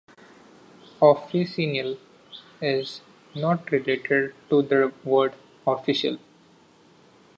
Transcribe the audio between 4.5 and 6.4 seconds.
the word "official".